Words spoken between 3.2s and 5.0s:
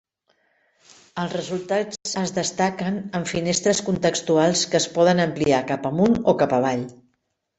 finestres contextuals que es